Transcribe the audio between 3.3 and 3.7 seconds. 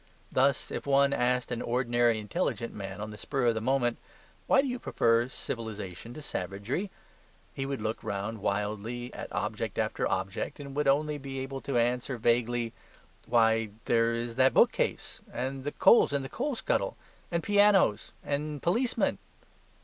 of the